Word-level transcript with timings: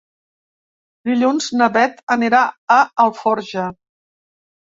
Dilluns 1.09 1.49
na 1.59 1.67
Bet 1.75 2.01
anirà 2.17 2.41
a 2.77 2.79
Alforja. 3.05 3.67